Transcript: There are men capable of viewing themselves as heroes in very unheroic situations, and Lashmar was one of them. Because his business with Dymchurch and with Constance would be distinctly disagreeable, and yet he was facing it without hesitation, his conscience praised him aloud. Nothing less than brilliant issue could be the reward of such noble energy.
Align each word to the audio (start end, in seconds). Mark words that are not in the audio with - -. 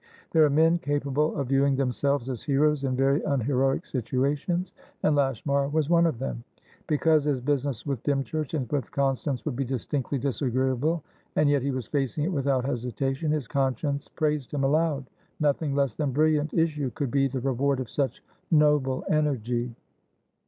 There 0.31 0.43
are 0.43 0.49
men 0.49 0.79
capable 0.79 1.35
of 1.35 1.49
viewing 1.49 1.75
themselves 1.75 2.27
as 2.27 2.41
heroes 2.41 2.83
in 2.85 2.95
very 2.95 3.21
unheroic 3.23 3.85
situations, 3.85 4.73
and 5.03 5.15
Lashmar 5.15 5.69
was 5.69 5.91
one 5.91 6.07
of 6.07 6.17
them. 6.17 6.43
Because 6.87 7.23
his 7.25 7.39
business 7.39 7.85
with 7.85 8.01
Dymchurch 8.01 8.55
and 8.55 8.67
with 8.71 8.89
Constance 8.91 9.45
would 9.45 9.55
be 9.55 9.63
distinctly 9.63 10.17
disagreeable, 10.17 11.03
and 11.35 11.47
yet 11.49 11.61
he 11.61 11.69
was 11.69 11.85
facing 11.85 12.23
it 12.23 12.33
without 12.33 12.65
hesitation, 12.65 13.29
his 13.31 13.47
conscience 13.47 14.07
praised 14.07 14.51
him 14.51 14.63
aloud. 14.63 15.05
Nothing 15.39 15.75
less 15.75 15.93
than 15.93 16.11
brilliant 16.13 16.51
issue 16.55 16.89
could 16.89 17.11
be 17.11 17.27
the 17.27 17.39
reward 17.39 17.79
of 17.79 17.87
such 17.91 18.23
noble 18.49 19.03
energy. 19.07 19.71